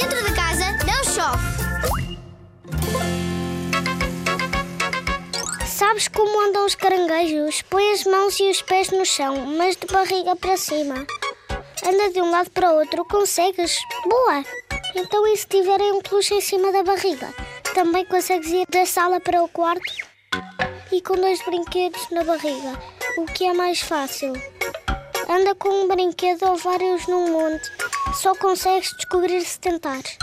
[0.00, 1.42] Dentro de casa não chove.
[5.66, 7.62] Sabes como andam os caranguejos?
[7.62, 11.04] Põe as mãos e os pés no chão, mas de barriga para cima.
[11.84, 13.76] Anda de um lado para o outro, consegues?
[14.04, 14.44] Boa!
[14.94, 17.34] Então e se tiverem um peluche em cima da barriga?
[17.74, 19.82] Também consegues ir da sala para o quarto?
[20.92, 22.80] E com dois brinquedos na barriga,
[23.16, 24.32] o que é mais fácil?
[25.28, 27.87] Anda com um brinquedo ou vários num monte.
[28.14, 30.16] Só consegues descobrir se tentares.